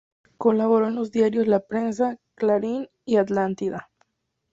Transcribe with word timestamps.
Colaboró 0.39 0.87
en 0.87 0.95
los 0.95 1.11
diarios 1.11 1.45
"La 1.45 1.59
Prensa," 1.59 2.17
"Clarín" 2.33 2.89
y 3.05 3.17
"Atlántida". 3.17 3.91